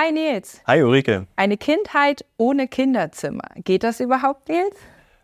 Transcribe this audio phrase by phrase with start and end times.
[0.00, 0.60] Hi Nils.
[0.64, 1.26] Hi Ulrike.
[1.34, 3.42] Eine Kindheit ohne Kinderzimmer.
[3.64, 4.76] Geht das überhaupt, Nils?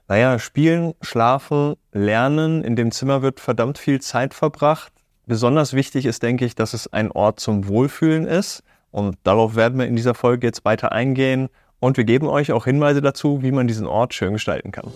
[0.09, 2.65] Naja, spielen, schlafen, lernen.
[2.65, 4.93] In dem Zimmer wird verdammt viel Zeit verbracht.
[5.27, 8.65] Besonders wichtig ist, denke ich, dass es ein Ort zum Wohlfühlen ist.
[8.91, 11.51] Und darauf werden wir in dieser Folge jetzt weiter eingehen.
[11.79, 14.91] Und wir geben euch auch Hinweise dazu, wie man diesen Ort schön gestalten kann.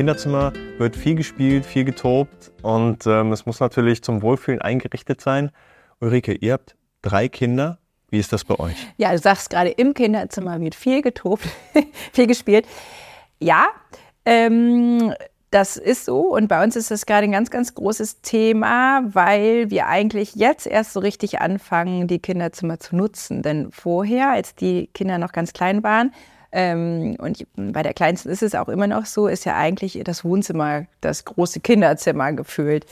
[0.00, 5.50] Kinderzimmer wird viel gespielt, viel getobt und ähm, es muss natürlich zum Wohlfühlen eingerichtet sein.
[6.00, 7.76] Ulrike, ihr habt drei Kinder.
[8.08, 8.76] Wie ist das bei euch?
[8.96, 11.44] Ja, du sagst gerade, im Kinderzimmer wird viel getobt,
[12.14, 12.66] viel gespielt.
[13.40, 13.66] Ja,
[14.24, 15.12] ähm,
[15.50, 19.70] das ist so und bei uns ist das gerade ein ganz, ganz großes Thema, weil
[19.70, 23.42] wir eigentlich jetzt erst so richtig anfangen, die Kinderzimmer zu nutzen.
[23.42, 26.14] Denn vorher, als die Kinder noch ganz klein waren,
[26.52, 30.24] ähm, und bei der Kleinsten ist es auch immer noch so, ist ja eigentlich das
[30.24, 32.86] Wohnzimmer das große Kinderzimmer gefühlt.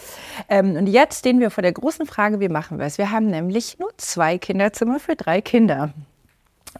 [0.48, 2.98] Ähm, und jetzt stehen wir vor der großen Frage, wie machen wir es?
[2.98, 5.92] Wir haben nämlich nur zwei Kinderzimmer für drei Kinder.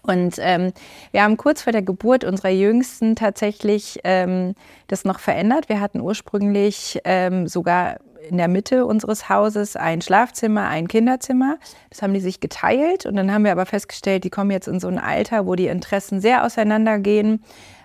[0.03, 0.72] Und ähm,
[1.12, 4.55] wir haben kurz vor der Geburt unserer Jüngsten tatsächlich ähm,
[4.86, 5.69] das noch verändert.
[5.69, 11.59] Wir hatten ursprünglich ähm, sogar in der Mitte unseres Hauses ein Schlafzimmer, ein Kinderzimmer.
[11.91, 14.81] Das haben die sich geteilt und dann haben wir aber festgestellt, die kommen jetzt in
[14.81, 17.42] so ein Alter, wo die Interessen sehr auseinandergehen,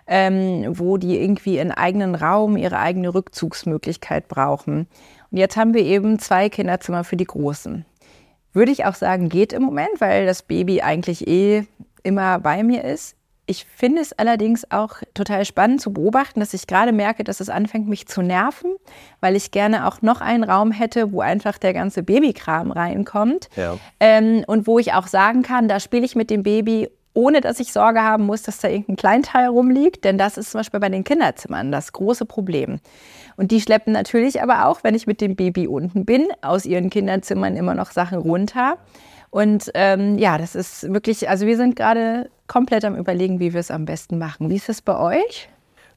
[0.07, 4.87] ähm, wo die irgendwie einen eigenen Raum, ihre eigene Rückzugsmöglichkeit brauchen.
[5.31, 7.85] Und jetzt haben wir eben zwei Kinderzimmer für die Großen.
[8.51, 11.65] Würde ich auch sagen, geht im Moment, weil das Baby eigentlich eh
[12.03, 13.15] immer bei mir ist.
[13.45, 17.49] Ich finde es allerdings auch total spannend zu beobachten, dass ich gerade merke, dass es
[17.49, 18.75] anfängt, mich zu nerven,
[19.19, 23.49] weil ich gerne auch noch einen Raum hätte, wo einfach der ganze Babykram reinkommt.
[23.57, 23.77] Ja.
[23.99, 27.59] Ähm, und wo ich auch sagen kann, da spiele ich mit dem Baby, ohne dass
[27.59, 30.05] ich Sorge haben muss, dass da irgendein Kleinteil rumliegt.
[30.05, 32.79] Denn das ist zum Beispiel bei den Kinderzimmern das große Problem.
[33.35, 36.89] Und die schleppen natürlich aber auch, wenn ich mit dem Baby unten bin, aus ihren
[36.89, 38.77] Kinderzimmern immer noch Sachen runter.
[39.33, 43.61] Und ähm, ja, das ist wirklich, also wir sind gerade komplett am Überlegen, wie wir
[43.61, 44.51] es am besten machen.
[44.51, 45.49] Wie ist es bei euch?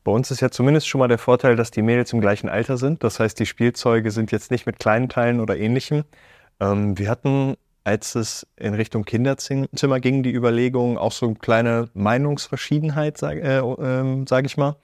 [0.04, 2.78] Bei uns ist ja zumindest schon mal der Vorteil, dass die Mädels im gleichen Alter
[2.78, 3.04] sind.
[3.04, 6.04] Das heißt, die Spielzeuge sind jetzt nicht mit kleinen Teilen oder ähnlichem.
[6.60, 11.90] Ähm, wir hatten, als es in Richtung Kinderzimmer ging, die Überlegung, auch so eine kleine
[11.92, 14.76] Meinungsverschiedenheit, sage äh, äh, sag ich mal.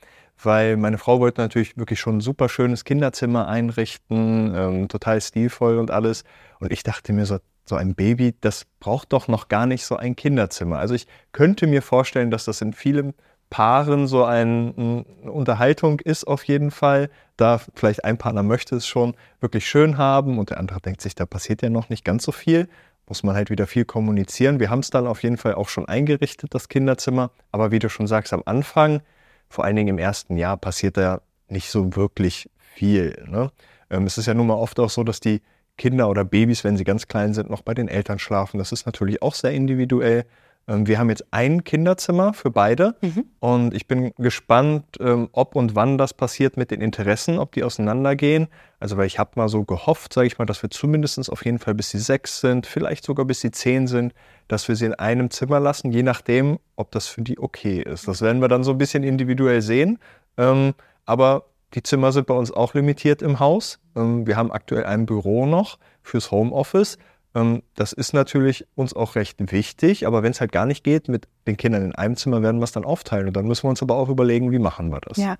[0.43, 5.79] Weil meine Frau wollte natürlich wirklich schon ein super schönes Kinderzimmer einrichten, ähm, total stilvoll
[5.79, 6.25] und alles.
[6.61, 9.97] Und ich dachte mir so, so ein Baby, das braucht doch noch gar nicht so
[9.97, 10.79] ein Kinderzimmer.
[10.79, 13.15] Also ich könnte mir vorstellen, dass das in vielen
[13.51, 17.11] Paaren so ein, eine Unterhaltung ist auf jeden Fall.
[17.37, 21.15] Da vielleicht ein Partner möchte es schon wirklich schön haben und der andere denkt sich,
[21.15, 22.69] da passiert ja noch nicht ganz so viel.
[23.07, 24.59] Muss man halt wieder viel kommunizieren.
[24.59, 27.31] Wir haben es dann auf jeden Fall auch schon eingerichtet, das Kinderzimmer.
[27.51, 29.03] Aber wie du schon sagst, am Anfang,
[29.51, 33.23] vor allen Dingen im ersten Jahr, passiert da nicht so wirklich viel.
[33.29, 33.51] Ne?
[33.91, 35.43] Ähm, es ist ja nun mal oft auch so, dass die
[35.79, 38.59] Kinder oder Babys, wenn sie ganz klein sind, noch bei den Eltern schlafen.
[38.59, 40.25] Das ist natürlich auch sehr individuell.
[40.69, 43.25] Ähm, wir haben jetzt ein Kinderzimmer für beide mhm.
[43.41, 47.65] und ich bin gespannt, ähm, ob und wann das passiert mit den Interessen, ob die
[47.65, 48.49] auseinandergehen.
[48.79, 51.59] Also weil ich habe mal so gehofft, sage ich mal, dass wir zumindest auf jeden
[51.59, 54.15] Fall bis sie sechs sind, vielleicht sogar bis sie zehn sind,
[54.49, 58.07] dass wir sie in einem Zimmer lassen, je nachdem, ob das für die okay ist.
[58.07, 59.99] Das werden wir dann so ein bisschen individuell sehen.
[60.37, 63.79] Ähm, aber die Zimmer sind bei uns auch limitiert im Haus.
[63.97, 66.99] Ähm, wir haben aktuell ein Büro noch fürs Homeoffice.
[67.35, 71.09] Ähm, das ist natürlich uns auch recht wichtig, aber wenn es halt gar nicht geht,
[71.09, 73.29] mit den Kindern in einem Zimmer werden wir es dann aufteilen.
[73.29, 75.17] Und dann müssen wir uns aber auch überlegen, wie machen wir das.
[75.17, 75.37] Ja.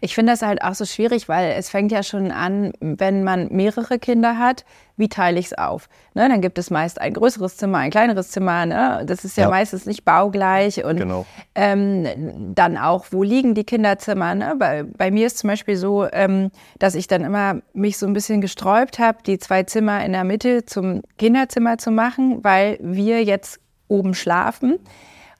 [0.00, 3.48] Ich finde das halt auch so schwierig, weil es fängt ja schon an, wenn man
[3.50, 4.64] mehrere Kinder hat,
[4.96, 5.88] wie teile ich es auf?
[6.14, 8.64] Ne, dann gibt es meist ein größeres Zimmer, ein kleineres Zimmer.
[8.64, 9.02] Ne?
[9.06, 10.84] Das ist ja, ja, meistens nicht baugleich.
[10.84, 11.26] Und genau.
[11.54, 14.34] ähm, dann auch, wo liegen die Kinderzimmer?
[14.34, 14.54] Ne?
[14.58, 18.14] Bei, bei mir ist zum Beispiel so, ähm, dass ich dann immer mich so ein
[18.14, 23.22] bisschen gesträubt habe, die zwei Zimmer in der Mitte zum Kinderzimmer zu machen, weil wir
[23.22, 24.78] jetzt oben schlafen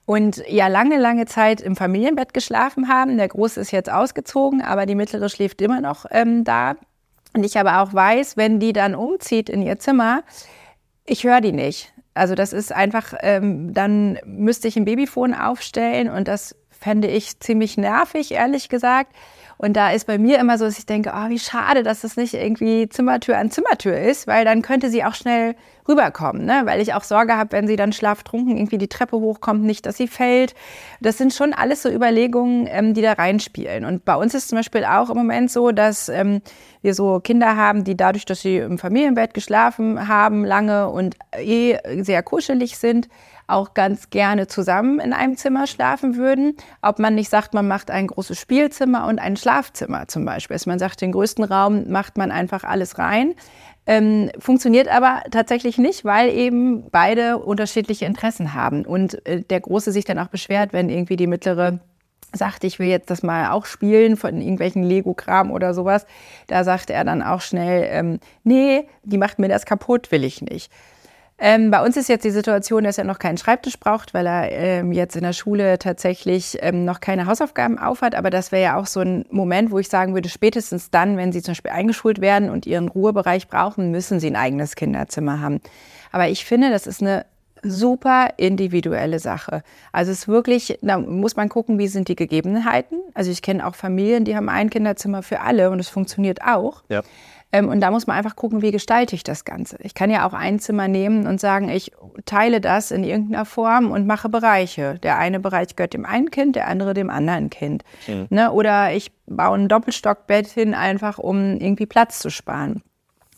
[0.07, 3.17] und ja lange, lange Zeit im Familienbett geschlafen haben.
[3.17, 6.77] Der Große ist jetzt ausgezogen, aber die Mittlere schläft immer noch ähm, da.
[7.33, 10.23] Und ich aber auch weiß, wenn die dann umzieht in ihr Zimmer,
[11.05, 11.93] ich höre die nicht.
[12.13, 17.41] Also das ist einfach, ähm, dann müsste ich ein Babyfon aufstellen und das fände ich
[17.41, 19.13] ziemlich nervig, ehrlich gesagt.
[19.57, 22.15] Und da ist bei mir immer so, dass ich denke, oh, wie schade, dass das
[22.15, 25.55] nicht irgendwie Zimmertür an Zimmertür ist, weil dann könnte sie auch schnell
[25.87, 26.61] rüberkommen, ne?
[26.65, 29.97] weil ich auch Sorge habe, wenn sie dann schlaftrunken irgendwie die Treppe hochkommt, nicht, dass
[29.97, 30.53] sie fällt.
[30.99, 33.85] Das sind schon alles so Überlegungen, ähm, die da reinspielen.
[33.85, 36.41] Und bei uns ist zum Beispiel auch im Moment so, dass ähm,
[36.81, 41.77] wir so Kinder haben, die dadurch, dass sie im Familienbett geschlafen haben lange und eh
[42.03, 43.07] sehr kuschelig sind,
[43.47, 46.55] auch ganz gerne zusammen in einem Zimmer schlafen würden.
[46.81, 50.55] Ob man nicht sagt, man macht ein großes Spielzimmer und ein Schlafzimmer zum Beispiel.
[50.55, 53.33] Dass man sagt, den größten Raum macht man einfach alles rein.
[53.85, 58.85] Ähm, funktioniert aber tatsächlich nicht, weil eben beide unterschiedliche Interessen haben.
[58.85, 61.79] Und äh, der Große sich dann auch beschwert, wenn irgendwie die mittlere
[62.33, 66.05] sagt, ich will jetzt das mal auch spielen von irgendwelchen Lego-Kram oder sowas.
[66.47, 70.41] Da sagt er dann auch schnell, ähm, nee, die macht mir das kaputt, will ich
[70.41, 70.69] nicht.
[71.39, 74.51] Ähm, bei uns ist jetzt die Situation, dass er noch keinen Schreibtisch braucht, weil er
[74.51, 78.15] ähm, jetzt in der Schule tatsächlich ähm, noch keine Hausaufgaben aufhat.
[78.15, 81.31] Aber das wäre ja auch so ein Moment, wo ich sagen würde, spätestens dann, wenn
[81.31, 85.61] sie zum Beispiel eingeschult werden und ihren Ruhebereich brauchen, müssen sie ein eigenes Kinderzimmer haben.
[86.11, 87.25] Aber ich finde, das ist eine
[87.63, 89.63] super individuelle Sache.
[89.91, 92.99] Also es ist wirklich, da muss man gucken, wie sind die Gegebenheiten.
[93.13, 96.83] Also ich kenne auch Familien, die haben ein Kinderzimmer für alle und es funktioniert auch.
[96.89, 97.01] Ja.
[97.51, 99.77] Ähm, und da muss man einfach gucken, wie gestalte ich das Ganze.
[99.81, 101.91] Ich kann ja auch ein Zimmer nehmen und sagen, ich
[102.25, 104.99] teile das in irgendeiner Form und mache Bereiche.
[105.01, 107.83] Der eine Bereich gehört dem einen Kind, der andere dem anderen Kind.
[108.07, 108.27] Mhm.
[108.29, 108.51] Ne?
[108.51, 112.81] Oder ich baue ein Doppelstockbett hin, einfach um irgendwie Platz zu sparen.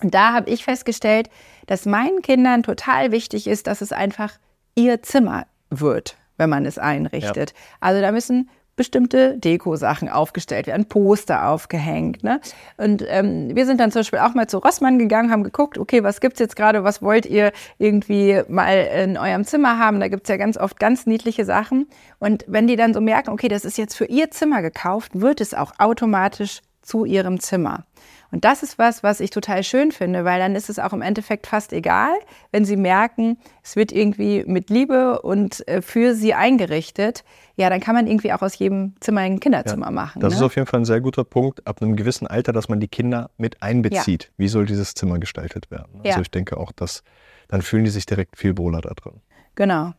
[0.02, 1.30] Und da habe ich festgestellt,
[1.70, 4.34] dass meinen Kindern total wichtig ist, dass es einfach
[4.74, 7.52] ihr Zimmer wird, wenn man es einrichtet.
[7.52, 7.58] Ja.
[7.80, 12.24] Also da müssen bestimmte Deko-Sachen aufgestellt werden, Poster aufgehängt.
[12.24, 12.40] Ne?
[12.78, 16.02] Und ähm, wir sind dann zum Beispiel auch mal zu Rossmann gegangen, haben geguckt, okay,
[16.02, 20.00] was gibt's jetzt gerade, was wollt ihr irgendwie mal in eurem Zimmer haben?
[20.00, 21.88] Da gibt's ja ganz oft ganz niedliche Sachen.
[22.20, 25.42] Und wenn die dann so merken, okay, das ist jetzt für ihr Zimmer gekauft, wird
[25.42, 27.86] es auch automatisch zu ihrem Zimmer.
[28.32, 31.02] Und das ist was, was ich total schön finde, weil dann ist es auch im
[31.02, 32.14] Endeffekt fast egal,
[32.52, 37.24] wenn sie merken, es wird irgendwie mit Liebe und äh, für sie eingerichtet.
[37.56, 40.20] Ja, dann kann man irgendwie auch aus jedem Zimmer ein Kinderzimmer ja, machen.
[40.22, 40.38] Das ne?
[40.38, 42.88] ist auf jeden Fall ein sehr guter Punkt, ab einem gewissen Alter, dass man die
[42.88, 44.26] Kinder mit einbezieht.
[44.26, 44.30] Ja.
[44.38, 45.90] Wie soll dieses Zimmer gestaltet werden?
[45.98, 46.22] Also ja.
[46.22, 47.04] ich denke auch, dass
[47.48, 49.22] dann fühlen die sich direkt viel wohler da drin.
[49.56, 49.94] Genau.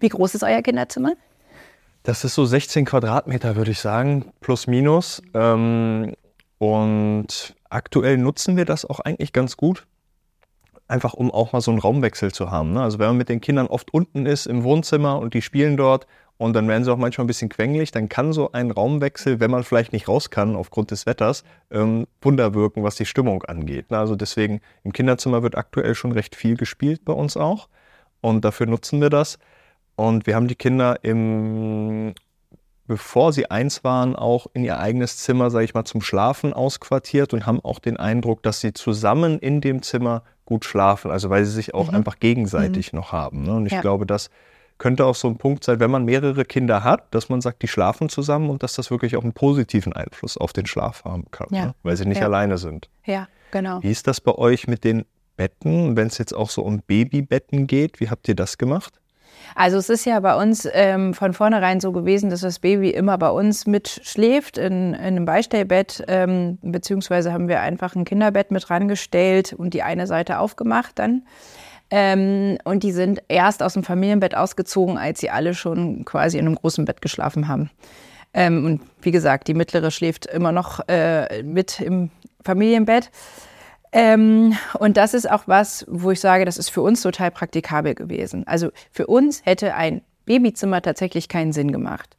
[0.00, 1.12] Wie groß ist euer Kinderzimmer?
[2.02, 5.22] Das ist so 16 Quadratmeter, würde ich sagen, plus minus.
[5.34, 6.14] Ähm,
[6.58, 9.86] und aktuell nutzen wir das auch eigentlich ganz gut.
[10.88, 12.72] Einfach um auch mal so einen Raumwechsel zu haben.
[12.72, 12.82] Ne?
[12.82, 16.06] Also wenn man mit den Kindern oft unten ist im Wohnzimmer und die spielen dort
[16.36, 19.50] und dann werden sie auch manchmal ein bisschen quengelig, dann kann so ein Raumwechsel, wenn
[19.50, 23.90] man vielleicht nicht raus kann aufgrund des Wetters, ähm, Wunder wirken, was die Stimmung angeht.
[23.90, 23.98] Ne?
[23.98, 27.68] Also deswegen im Kinderzimmer wird aktuell schon recht viel gespielt bei uns auch
[28.22, 29.38] und dafür nutzen wir das.
[30.00, 32.14] Und wir haben die Kinder im
[32.86, 37.32] bevor sie eins waren, auch in ihr eigenes Zimmer, sage ich mal, zum Schlafen ausquartiert
[37.32, 41.44] und haben auch den Eindruck, dass sie zusammen in dem Zimmer gut schlafen, also weil
[41.44, 41.98] sie sich auch mhm.
[41.98, 42.98] einfach gegenseitig mhm.
[42.98, 43.44] noch haben.
[43.44, 43.54] Ne?
[43.54, 43.80] Und ich ja.
[43.80, 44.28] glaube, das
[44.78, 47.68] könnte auch so ein Punkt sein, wenn man mehrere Kinder hat, dass man sagt, die
[47.68, 51.46] schlafen zusammen und dass das wirklich auch einen positiven Einfluss auf den Schlaf haben kann,
[51.52, 51.66] ja.
[51.66, 51.74] ne?
[51.84, 52.26] weil sie nicht ja.
[52.26, 52.88] alleine sind.
[53.04, 53.80] Ja, genau.
[53.82, 55.04] Wie ist das bei euch mit den
[55.36, 58.00] Betten, wenn es jetzt auch so um Babybetten geht?
[58.00, 58.99] Wie habt ihr das gemacht?
[59.54, 63.18] Also es ist ja bei uns ähm, von vornherein so gewesen, dass das Baby immer
[63.18, 68.70] bei uns mitschläft in, in einem Beistellbett, ähm, beziehungsweise haben wir einfach ein Kinderbett mit
[68.70, 71.22] rangestellt und die eine Seite aufgemacht dann.
[71.90, 76.46] Ähm, und die sind erst aus dem Familienbett ausgezogen, als sie alle schon quasi in
[76.46, 77.70] einem großen Bett geschlafen haben.
[78.32, 82.10] Ähm, und wie gesagt, die mittlere schläft immer noch äh, mit im
[82.44, 83.10] Familienbett.
[83.92, 87.94] Ähm, und das ist auch was, wo ich sage, das ist für uns total praktikabel
[87.94, 88.46] gewesen.
[88.46, 92.16] Also für uns hätte ein Babyzimmer tatsächlich keinen Sinn gemacht.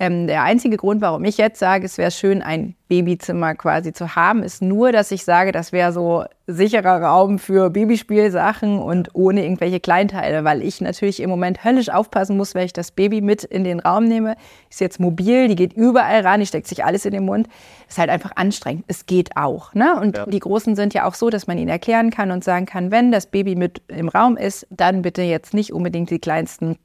[0.00, 4.16] Ähm, der einzige Grund, warum ich jetzt sage, es wäre schön, ein Babyzimmer quasi zu
[4.16, 9.42] haben, ist nur, dass ich sage, das wäre so sicherer Raum für Babyspielsachen und ohne
[9.42, 13.44] irgendwelche Kleinteile, weil ich natürlich im Moment höllisch aufpassen muss, wenn ich das Baby mit
[13.44, 14.36] in den Raum nehme.
[14.70, 17.46] Ist jetzt mobil, die geht überall ran, die steckt sich alles in den Mund.
[17.86, 18.86] Ist halt einfach anstrengend.
[18.88, 19.74] Es geht auch.
[19.74, 20.00] Ne?
[20.00, 20.24] Und ja.
[20.24, 23.12] die Großen sind ja auch so, dass man ihnen erklären kann und sagen kann, wenn
[23.12, 26.78] das Baby mit im Raum ist, dann bitte jetzt nicht unbedingt die kleinsten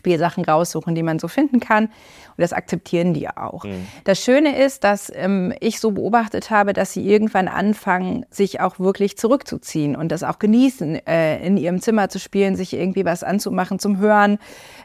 [0.00, 1.84] Spielsachen raussuchen, die man so finden kann.
[1.84, 3.64] Und das akzeptieren die auch.
[3.64, 3.86] Mhm.
[4.04, 8.78] Das Schöne ist, dass ähm, ich so beobachtet habe, dass sie irgendwann anfangen, sich auch
[8.80, 13.22] wirklich zurückzuziehen und das auch genießen, äh, in ihrem Zimmer zu spielen, sich irgendwie was
[13.22, 14.38] anzumachen zum Hören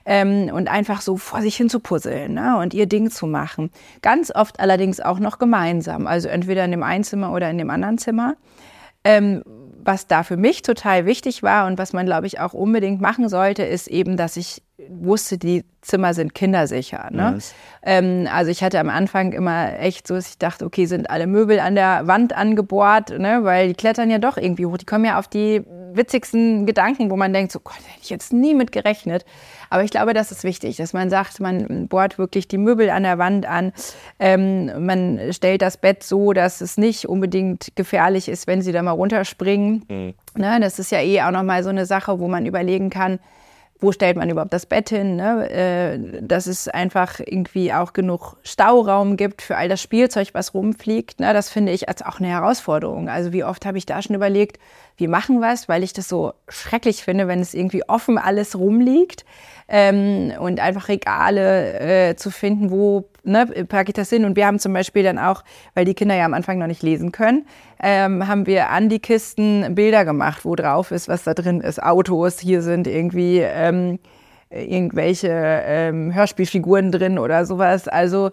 [0.05, 2.57] ähm, und einfach so vor sich hin zu puzzeln ne?
[2.57, 3.72] und ihr Ding zu machen.
[4.01, 7.69] Ganz oft allerdings auch noch gemeinsam, also entweder in dem einen Zimmer oder in dem
[7.69, 8.36] anderen Zimmer.
[9.05, 9.43] Ähm,
[9.86, 13.30] was da für mich total wichtig war und was man, glaube ich, auch unbedingt machen
[13.30, 17.10] sollte, ist eben, dass ich wusste, die Zimmer sind kindersicher.
[17.12, 17.34] Ne?
[17.36, 17.54] Yes.
[17.84, 21.27] Ähm, also ich hatte am Anfang immer echt so, dass ich dachte, okay, sind alle
[21.27, 23.44] Möbel an der Wand angebohrt, ne?
[23.44, 24.77] weil die klettern ja doch irgendwie hoch.
[24.77, 25.62] Die kommen ja auf die
[25.96, 29.25] witzigsten Gedanken, wo man denkt, so Gott, hätte ich jetzt nie mit gerechnet.
[29.70, 33.04] Aber ich glaube, das ist wichtig, dass man sagt, man bohrt wirklich die Möbel an
[33.04, 33.74] der Wand an.
[34.20, 38.82] Ähm, man stellt das Bett so, dass es nicht unbedingt gefährlich ist, wenn sie da
[38.82, 39.84] mal runterspringen.
[39.88, 40.14] Mhm.
[40.36, 40.60] Ne?
[40.60, 43.20] Das ist ja eh auch nochmal so eine Sache, wo man überlegen kann,
[43.80, 45.50] wo stellt man überhaupt das Bett hin, ne?
[45.50, 51.20] äh, dass es einfach irgendwie auch genug Stauraum gibt für all das Spielzeug, was rumfliegt.
[51.20, 51.34] Ne?
[51.34, 53.10] Das finde ich als auch eine Herausforderung.
[53.10, 54.60] Also wie oft habe ich da schon überlegt,
[54.98, 59.25] wir machen was, weil ich das so schrecklich finde, wenn es irgendwie offen alles rumliegt
[59.68, 64.25] ähm, und einfach Regale äh, zu finden, wo ne, packe ich das hin.
[64.25, 66.84] Und wir haben zum Beispiel dann auch, weil die Kinder ja am Anfang noch nicht
[66.84, 67.46] lesen können,
[67.82, 71.82] ähm, haben wir an die Kisten Bilder gemacht, wo drauf ist, was da drin ist.
[71.82, 74.00] Autos, hier sind irgendwie ähm,
[74.50, 77.88] irgendwelche ähm, Hörspielfiguren drin oder sowas.
[77.88, 78.32] Also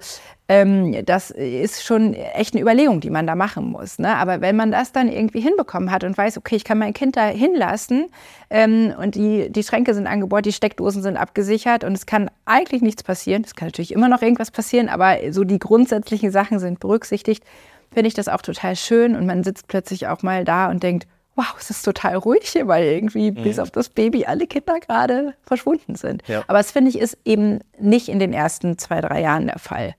[0.52, 3.98] ähm, das ist schon echt eine Überlegung, die man da machen muss.
[3.98, 4.14] Ne?
[4.14, 7.16] Aber wenn man das dann irgendwie hinbekommen hat und weiß, okay, ich kann mein Kind
[7.16, 8.08] da hinlassen
[8.50, 12.82] ähm, und die, die Schränke sind angebaut, die Steckdosen sind abgesichert und es kann eigentlich
[12.82, 13.44] nichts passieren.
[13.46, 17.42] Es kann natürlich immer noch irgendwas passieren, aber so die grundsätzlichen Sachen sind berücksichtigt,
[17.90, 21.06] finde ich das auch total schön und man sitzt plötzlich auch mal da und denkt,
[21.34, 23.42] wow, es ist total ruhig hier, weil irgendwie mhm.
[23.42, 26.22] bis auf das Baby alle Kinder gerade verschwunden sind.
[26.28, 26.42] Ja.
[26.46, 29.94] Aber das finde ich ist eben nicht in den ersten zwei, drei Jahren der Fall.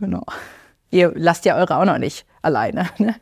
[0.00, 0.24] Genau.
[0.90, 2.86] Ihr lasst ja eure auch noch nicht alleine.
[2.98, 3.14] Ne?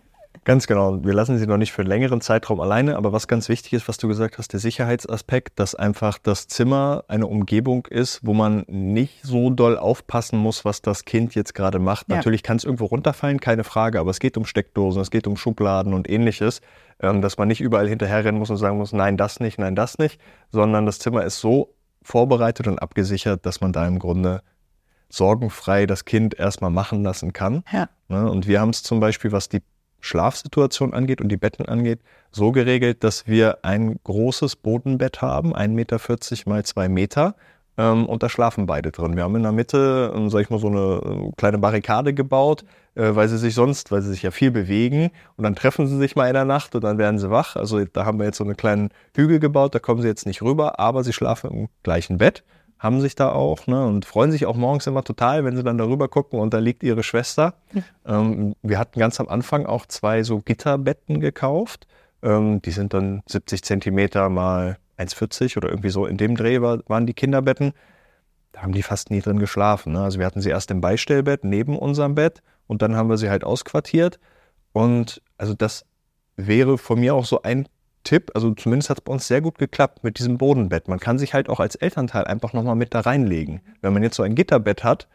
[0.48, 1.04] Ganz genau.
[1.04, 2.96] Wir lassen sie noch nicht für einen längeren Zeitraum alleine.
[2.96, 7.04] Aber was ganz wichtig ist, was du gesagt hast, der Sicherheitsaspekt, dass einfach das Zimmer
[7.06, 11.78] eine Umgebung ist, wo man nicht so doll aufpassen muss, was das Kind jetzt gerade
[11.78, 12.08] macht.
[12.08, 12.16] Ja.
[12.16, 14.00] Natürlich kann es irgendwo runterfallen, keine Frage.
[14.00, 16.62] Aber es geht um Steckdosen, es geht um Schubladen und ähnliches,
[17.00, 19.98] ähm, dass man nicht überall hinterherrennen muss und sagen muss, nein, das nicht, nein, das
[19.98, 20.18] nicht,
[20.50, 24.40] sondern das Zimmer ist so vorbereitet und abgesichert, dass man da im Grunde
[25.08, 27.64] sorgenfrei das Kind erstmal machen lassen kann.
[27.72, 27.88] Ja.
[28.08, 29.62] Ne, und wir haben es zum Beispiel, was die
[30.00, 32.00] Schlafsituation angeht und die Betten angeht,
[32.30, 35.98] so geregelt, dass wir ein großes Bodenbett haben, 1,40 Meter
[36.46, 37.34] mal 2 Meter.
[37.76, 39.16] Ähm, und da schlafen beide drin.
[39.16, 42.64] Wir haben in der Mitte, ähm, sag ich mal, so eine äh, kleine Barrikade gebaut,
[42.96, 45.96] äh, weil sie sich sonst, weil sie sich ja viel bewegen und dann treffen sie
[45.96, 47.54] sich mal in der Nacht und dann werden sie wach.
[47.54, 50.42] Also da haben wir jetzt so einen kleinen Hügel gebaut, da kommen sie jetzt nicht
[50.42, 52.42] rüber, aber sie schlafen im gleichen Bett
[52.78, 55.78] haben sich da auch ne, und freuen sich auch morgens immer total, wenn sie dann
[55.78, 57.54] darüber gucken und da liegt ihre Schwester.
[57.72, 57.84] Mhm.
[58.06, 61.86] Ähm, wir hatten ganz am Anfang auch zwei so Gitterbetten gekauft.
[62.22, 66.80] Ähm, die sind dann 70 Zentimeter mal 1,40 oder irgendwie so in dem Dreh war,
[66.86, 67.72] waren die Kinderbetten.
[68.52, 69.92] Da haben die fast nie drin geschlafen.
[69.92, 70.02] Ne?
[70.02, 73.30] Also wir hatten sie erst im Beistellbett neben unserem Bett und dann haben wir sie
[73.30, 74.20] halt ausquartiert.
[74.72, 75.84] Und also das
[76.36, 77.68] wäre von mir auch so ein
[78.08, 80.88] Tipp, also zumindest hat es bei uns sehr gut geklappt mit diesem Bodenbett.
[80.88, 83.60] Man kann sich halt auch als Elternteil einfach nochmal mit da reinlegen.
[83.82, 85.08] Wenn man jetzt so ein Gitterbett hat,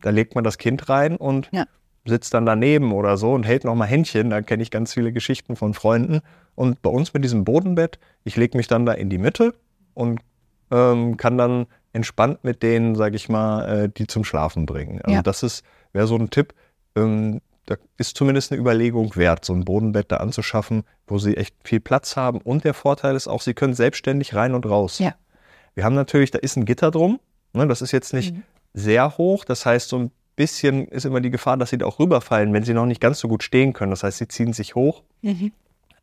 [0.00, 1.64] da legt man das Kind rein und ja.
[2.04, 4.30] sitzt dann daneben oder so und hält nochmal Händchen.
[4.30, 6.20] Da kenne ich ganz viele Geschichten von Freunden.
[6.54, 9.52] Und bei uns mit diesem Bodenbett, ich lege mich dann da in die Mitte
[9.94, 10.20] und
[10.70, 15.00] ähm, kann dann entspannt mit denen, sage ich mal, äh, die zum Schlafen bringen.
[15.02, 15.22] Also ja.
[15.22, 16.54] das wäre so ein Tipp.
[16.94, 21.54] Ähm, da ist zumindest eine Überlegung wert, so ein Bodenbett da anzuschaffen, wo sie echt
[21.64, 22.40] viel Platz haben.
[22.40, 24.98] Und der Vorteil ist auch, sie können selbstständig rein und raus.
[24.98, 25.14] Ja.
[25.74, 27.20] Wir haben natürlich, da ist ein Gitter drum.
[27.52, 28.42] Ne, das ist jetzt nicht mhm.
[28.72, 29.44] sehr hoch.
[29.44, 32.64] Das heißt, so ein bisschen ist immer die Gefahr, dass sie da auch rüberfallen, wenn
[32.64, 33.90] sie noch nicht ganz so gut stehen können.
[33.90, 35.02] Das heißt, sie ziehen sich hoch.
[35.22, 35.52] Mhm.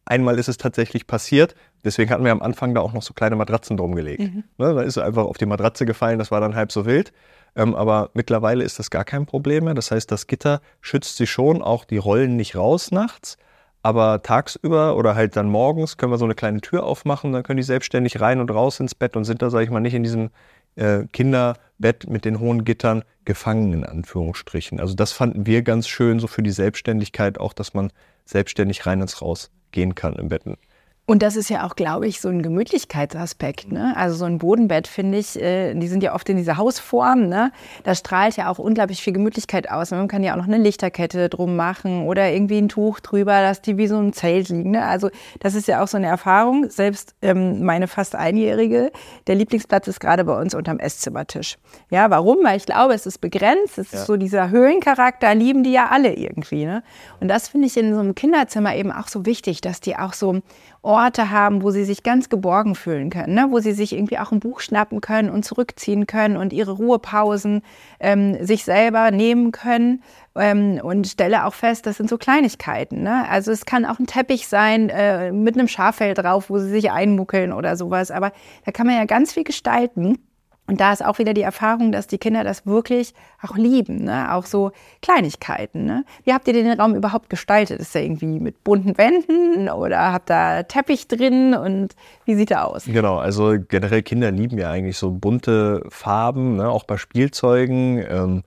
[0.05, 1.55] Einmal ist es tatsächlich passiert.
[1.85, 4.21] Deswegen hatten wir am Anfang da auch noch so kleine Matratzen drum gelegt.
[4.21, 4.43] Mhm.
[4.57, 6.19] Ne, da ist er einfach auf die Matratze gefallen.
[6.19, 7.13] Das war dann halb so wild.
[7.55, 9.73] Ähm, aber mittlerweile ist das gar kein Problem mehr.
[9.73, 13.37] Das heißt, das Gitter schützt sie schon, auch die rollen nicht raus nachts.
[13.81, 17.57] Aber tagsüber oder halt dann morgens können wir so eine kleine Tür aufmachen, dann können
[17.57, 20.03] die selbstständig rein und raus ins Bett und sind da, sage ich mal, nicht in
[20.03, 20.29] diesem
[20.75, 24.79] äh, Kinderbett mit den hohen Gittern gefangen, in Anführungsstrichen.
[24.79, 27.91] Also das fanden wir ganz schön, so für die Selbstständigkeit auch, dass man
[28.25, 30.57] selbstständig rein ins Raus gehen kann im Betten.
[31.05, 33.69] Und das ist ja auch, glaube ich, so ein Gemütlichkeitsaspekt.
[33.69, 33.93] Ne?
[33.97, 37.27] Also so ein Bodenbett, finde ich, äh, die sind ja oft in dieser Hausform.
[37.27, 37.51] Ne?
[37.83, 39.91] Da strahlt ja auch unglaublich viel Gemütlichkeit aus.
[39.91, 43.61] Man kann ja auch noch eine Lichterkette drum machen oder irgendwie ein Tuch drüber, dass
[43.61, 44.71] die wie so ein Zelt liegen.
[44.71, 44.85] Ne?
[44.85, 45.09] Also
[45.41, 46.69] das ist ja auch so eine Erfahrung.
[46.69, 48.89] Selbst ähm, meine fast Einjährige,
[49.27, 51.57] der Lieblingsplatz ist gerade bei uns unterm Esszimmertisch.
[51.89, 52.37] Ja, warum?
[52.43, 53.77] Weil ich glaube, es ist begrenzt.
[53.77, 53.99] Es ja.
[53.99, 56.63] ist so dieser Höhlencharakter, lieben die ja alle irgendwie.
[56.63, 56.81] Ne?
[57.19, 60.13] Und das finde ich in so einem Kinderzimmer eben auch so wichtig, dass die auch
[60.13, 60.41] so
[60.83, 63.47] Orte haben, wo sie sich ganz geborgen fühlen können, ne?
[63.49, 67.61] wo sie sich irgendwie auch ein Buch schnappen können und zurückziehen können und ihre Ruhepausen
[67.99, 70.03] ähm, sich selber nehmen können.
[70.35, 73.03] Ähm, und stelle auch fest, das sind so Kleinigkeiten.
[73.03, 73.27] Ne?
[73.29, 76.91] Also es kann auch ein Teppich sein äh, mit einem Schaffell drauf, wo sie sich
[76.91, 78.11] einmuckeln oder sowas.
[78.11, 78.31] Aber
[78.65, 80.17] da kann man ja ganz viel gestalten.
[80.65, 84.33] Und da ist auch wieder die Erfahrung, dass die Kinder das wirklich auch lieben, ne?
[84.33, 85.83] auch so Kleinigkeiten.
[85.83, 86.05] Ne?
[86.23, 87.81] Wie habt ihr den Raum überhaupt gestaltet?
[87.81, 92.67] Ist er irgendwie mit bunten Wänden oder habt da Teppich drin und wie sieht er
[92.67, 92.85] aus?
[92.85, 96.69] Genau, also generell Kinder lieben ja eigentlich so bunte Farben, ne?
[96.69, 97.97] auch bei Spielzeugen.
[97.97, 98.43] Ähm,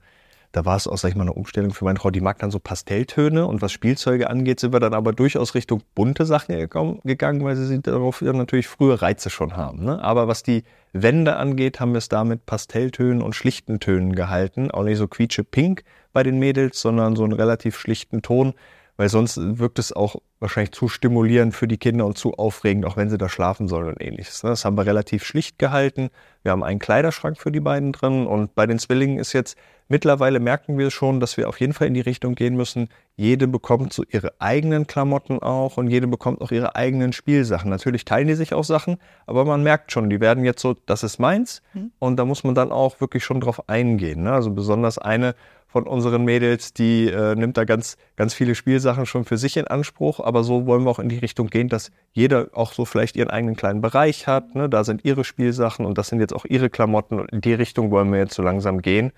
[0.51, 2.09] da war es auch, sag ich mal, eine Umstellung für meine Frau.
[2.09, 5.83] Die mag dann so Pastelltöne und was Spielzeuge angeht, sind wir dann aber durchaus Richtung
[5.93, 9.83] bunte Sachen gegangen, weil sie darauf natürlich frühe Reize schon haben.
[9.83, 10.01] Ne?
[10.01, 10.63] Aber was die
[10.93, 14.71] Wände angeht, haben wir es da mit Pastelltönen und schlichten Tönen gehalten.
[14.71, 18.53] Auch nicht so quietsche pink bei den Mädels, sondern so einen relativ schlichten Ton,
[18.97, 22.97] weil sonst wirkt es auch wahrscheinlich zu stimulierend für die Kinder und zu aufregend, auch
[22.97, 24.43] wenn sie da schlafen sollen und ähnliches.
[24.43, 24.49] Ne?
[24.49, 26.09] Das haben wir relativ schlicht gehalten.
[26.43, 30.39] Wir haben einen Kleiderschrank für die beiden drin und bei den Zwillingen ist jetzt mittlerweile
[30.39, 32.89] merken wir schon, dass wir auf jeden Fall in die Richtung gehen müssen.
[33.15, 37.69] Jede bekommt so ihre eigenen Klamotten auch und jede bekommt auch ihre eigenen Spielsachen.
[37.69, 41.03] Natürlich teilen die sich auch Sachen, aber man merkt schon, die werden jetzt so, das
[41.03, 41.91] ist meins mhm.
[41.99, 44.23] und da muss man dann auch wirklich schon drauf eingehen.
[44.23, 44.31] Ne?
[44.31, 45.35] Also besonders eine
[45.67, 49.67] von unseren Mädels, die äh, nimmt da ganz, ganz viele Spielsachen schon für sich in
[49.67, 50.19] Anspruch.
[50.19, 53.29] Aber so wollen wir auch in die Richtung gehen, dass jeder auch so vielleicht ihren
[53.29, 54.55] eigenen kleinen Bereich hat.
[54.55, 54.69] Ne?
[54.69, 57.19] Da sind ihre Spielsachen und das sind jetzt auch ihre Klamotten.
[57.19, 59.11] Und in die Richtung wollen wir jetzt so langsam gehen.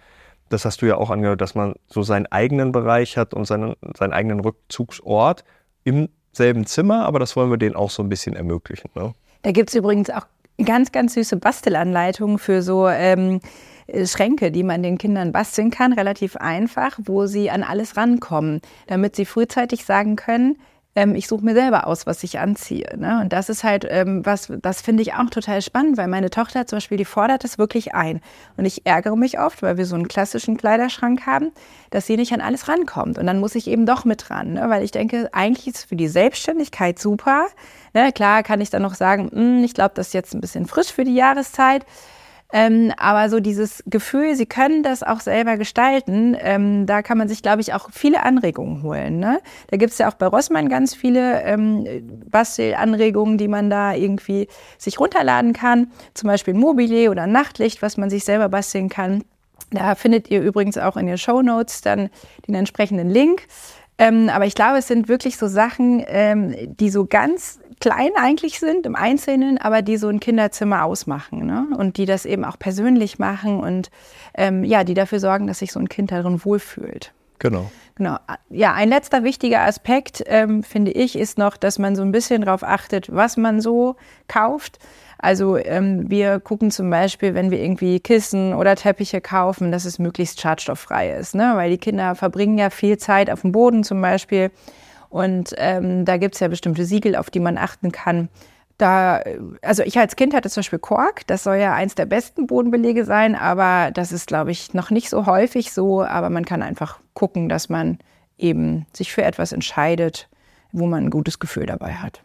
[0.49, 3.75] Das hast du ja auch angehört, dass man so seinen eigenen Bereich hat und seinen,
[3.95, 5.43] seinen eigenen Rückzugsort
[5.83, 8.89] im selben Zimmer, aber das wollen wir denen auch so ein bisschen ermöglichen.
[8.95, 9.13] Ne?
[9.41, 10.25] Da gibt es übrigens auch
[10.65, 13.39] ganz, ganz süße Bastelanleitungen für so ähm,
[13.87, 18.61] äh, Schränke, die man den Kindern basteln kann, relativ einfach, wo sie an alles rankommen,
[18.87, 20.57] damit sie frühzeitig sagen können,
[20.95, 22.97] ähm, ich suche mir selber aus, was ich anziehe.
[22.97, 23.19] Ne?
[23.21, 26.65] Und das ist halt ähm, was, das finde ich auch total spannend, weil meine Tochter
[26.65, 28.21] zum Beispiel, die fordert das wirklich ein.
[28.57, 31.51] Und ich ärgere mich oft, weil wir so einen klassischen Kleiderschrank haben,
[31.91, 33.17] dass sie nicht an alles rankommt.
[33.17, 34.69] Und dann muss ich eben doch mit ran, ne?
[34.69, 37.47] weil ich denke, eigentlich ist es für die Selbstständigkeit super.
[37.93, 38.11] Ne?
[38.11, 40.91] Klar kann ich dann noch sagen, hm, ich glaube, das ist jetzt ein bisschen frisch
[40.91, 41.85] für die Jahreszeit.
[42.51, 47.27] Ähm, aber so dieses Gefühl, sie können das auch selber gestalten, ähm, da kann man
[47.27, 49.19] sich, glaube ich, auch viele Anregungen holen.
[49.19, 49.39] Ne?
[49.67, 51.85] Da gibt es ja auch bei Rossmann ganz viele ähm,
[52.29, 54.47] Bastelanregungen, die man da irgendwie
[54.79, 55.91] sich runterladen kann.
[56.15, 59.23] Zum Beispiel ein Mobile oder ein Nachtlicht, was man sich selber basteln kann.
[59.69, 62.09] Da findet ihr übrigens auch in den Show Notes dann
[62.47, 63.43] den entsprechenden Link.
[63.99, 68.59] Ähm, aber ich glaube, es sind wirklich so Sachen, ähm, die so ganz klein eigentlich
[68.59, 71.67] sind im Einzelnen, aber die so ein Kinderzimmer ausmachen ne?
[71.77, 73.89] und die das eben auch persönlich machen und
[74.35, 77.13] ähm, ja, die dafür sorgen, dass sich so ein Kind darin wohlfühlt.
[77.39, 77.71] Genau.
[77.95, 78.17] Genau.
[78.49, 82.43] Ja, ein letzter wichtiger Aspekt, ähm, finde ich, ist noch, dass man so ein bisschen
[82.43, 83.97] darauf achtet, was man so
[84.29, 84.79] kauft.
[85.17, 89.99] Also ähm, wir gucken zum Beispiel, wenn wir irgendwie Kissen oder Teppiche kaufen, dass es
[89.99, 91.51] möglichst schadstofffrei ist, ne?
[91.55, 94.49] weil die Kinder verbringen ja viel Zeit auf dem Boden zum Beispiel
[95.09, 98.29] und ähm, da gibt es ja bestimmte Siegel, auf die man achten kann.
[98.77, 99.21] Da,
[99.61, 103.03] also ich als Kind hatte zum Beispiel Kork, das soll ja eins der besten Bodenbelege
[103.03, 106.03] sein, aber das ist, glaube ich, noch nicht so häufig so.
[106.03, 107.97] Aber man kann einfach gucken, dass man
[108.37, 110.29] eben sich für etwas entscheidet,
[110.71, 112.21] wo man ein gutes Gefühl dabei hat.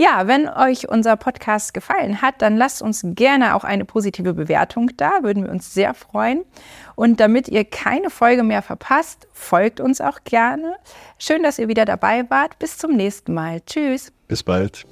[0.00, 4.90] Ja, wenn euch unser Podcast gefallen hat, dann lasst uns gerne auch eine positive Bewertung
[4.96, 6.46] da, würden wir uns sehr freuen.
[6.94, 10.76] Und damit ihr keine Folge mehr verpasst, folgt uns auch gerne.
[11.18, 12.58] Schön, dass ihr wieder dabei wart.
[12.58, 13.60] Bis zum nächsten Mal.
[13.66, 14.10] Tschüss.
[14.26, 14.86] Bis bald.